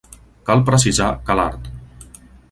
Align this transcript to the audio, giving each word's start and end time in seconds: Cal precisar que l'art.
Cal 0.49 0.63
precisar 0.69 1.09
que 1.27 1.35
l'art. 1.41 1.69